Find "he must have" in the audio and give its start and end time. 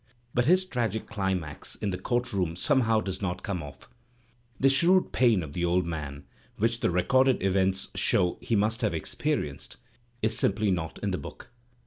8.41-8.95